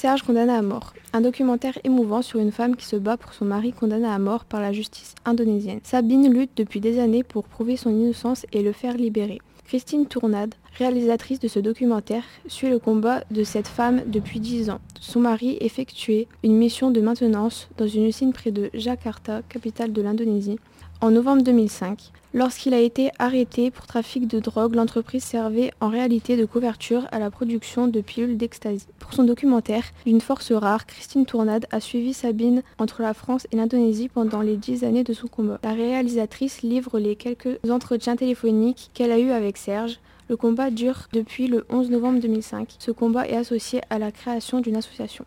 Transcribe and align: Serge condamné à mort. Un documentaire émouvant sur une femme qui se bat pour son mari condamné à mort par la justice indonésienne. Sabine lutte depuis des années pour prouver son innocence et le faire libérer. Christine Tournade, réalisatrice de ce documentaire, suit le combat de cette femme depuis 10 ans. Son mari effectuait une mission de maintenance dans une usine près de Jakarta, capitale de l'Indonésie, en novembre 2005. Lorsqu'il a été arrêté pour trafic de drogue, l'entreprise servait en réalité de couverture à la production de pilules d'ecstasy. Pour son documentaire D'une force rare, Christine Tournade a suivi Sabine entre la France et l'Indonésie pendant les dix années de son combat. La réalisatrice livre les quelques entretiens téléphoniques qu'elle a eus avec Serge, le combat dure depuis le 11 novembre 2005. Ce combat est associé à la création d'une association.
Serge 0.00 0.22
condamné 0.22 0.52
à 0.52 0.62
mort. 0.62 0.94
Un 1.12 1.22
documentaire 1.22 1.76
émouvant 1.82 2.22
sur 2.22 2.38
une 2.38 2.52
femme 2.52 2.76
qui 2.76 2.86
se 2.86 2.94
bat 2.94 3.16
pour 3.16 3.34
son 3.34 3.44
mari 3.44 3.72
condamné 3.72 4.06
à 4.06 4.20
mort 4.20 4.44
par 4.44 4.60
la 4.60 4.72
justice 4.72 5.16
indonésienne. 5.24 5.80
Sabine 5.82 6.32
lutte 6.32 6.52
depuis 6.56 6.78
des 6.78 7.00
années 7.00 7.24
pour 7.24 7.48
prouver 7.48 7.76
son 7.76 7.90
innocence 7.90 8.46
et 8.52 8.62
le 8.62 8.70
faire 8.70 8.96
libérer. 8.96 9.40
Christine 9.64 10.06
Tournade, 10.06 10.54
réalisatrice 10.78 11.40
de 11.40 11.48
ce 11.48 11.58
documentaire, 11.58 12.22
suit 12.46 12.70
le 12.70 12.78
combat 12.78 13.24
de 13.30 13.42
cette 13.42 13.68
femme 13.68 14.02
depuis 14.06 14.38
10 14.38 14.70
ans. 14.70 14.80
Son 15.00 15.20
mari 15.20 15.58
effectuait 15.60 16.28
une 16.44 16.56
mission 16.56 16.90
de 16.90 17.00
maintenance 17.00 17.68
dans 17.76 17.88
une 17.88 18.06
usine 18.06 18.32
près 18.32 18.52
de 18.52 18.70
Jakarta, 18.74 19.42
capitale 19.48 19.92
de 19.92 20.02
l'Indonésie, 20.02 20.58
en 21.00 21.10
novembre 21.10 21.42
2005. 21.42 22.12
Lorsqu'il 22.34 22.74
a 22.74 22.80
été 22.80 23.10
arrêté 23.18 23.70
pour 23.70 23.86
trafic 23.86 24.26
de 24.28 24.38
drogue, 24.38 24.74
l'entreprise 24.74 25.24
servait 25.24 25.72
en 25.80 25.88
réalité 25.88 26.36
de 26.36 26.44
couverture 26.44 27.06
à 27.10 27.18
la 27.18 27.30
production 27.30 27.88
de 27.88 28.00
pilules 28.00 28.36
d'ecstasy. 28.36 28.86
Pour 28.98 29.14
son 29.14 29.24
documentaire 29.24 29.84
D'une 30.04 30.20
force 30.20 30.52
rare, 30.52 30.86
Christine 30.86 31.24
Tournade 31.24 31.66
a 31.70 31.80
suivi 31.80 32.12
Sabine 32.12 32.62
entre 32.78 33.02
la 33.02 33.14
France 33.14 33.46
et 33.50 33.56
l'Indonésie 33.56 34.08
pendant 34.08 34.42
les 34.42 34.56
dix 34.56 34.84
années 34.84 35.04
de 35.04 35.14
son 35.14 35.26
combat. 35.26 35.58
La 35.64 35.72
réalisatrice 35.72 36.62
livre 36.62 36.98
les 36.98 37.16
quelques 37.16 37.58
entretiens 37.68 38.16
téléphoniques 38.16 38.90
qu'elle 38.92 39.12
a 39.12 39.18
eus 39.18 39.30
avec 39.30 39.56
Serge, 39.56 39.98
le 40.28 40.36
combat 40.36 40.70
dure 40.70 41.08
depuis 41.12 41.46
le 41.46 41.64
11 41.70 41.90
novembre 41.90 42.20
2005. 42.20 42.76
Ce 42.78 42.90
combat 42.90 43.26
est 43.26 43.36
associé 43.36 43.80
à 43.90 43.98
la 43.98 44.12
création 44.12 44.60
d'une 44.60 44.76
association. 44.76 45.24